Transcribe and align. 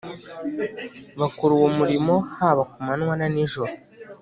bakora 1.19 1.51
uwo 1.55 1.69
murimo 1.77 2.15
haba 2.37 2.61
kumanywa 2.71 3.13
na 3.19 3.27
nijoro 3.33 3.71